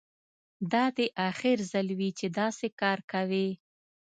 [0.71, 3.47] دا دې اخر ځل وي چې داسې کار کوې